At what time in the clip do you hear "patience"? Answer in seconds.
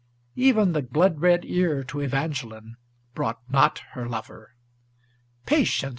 5.45-5.89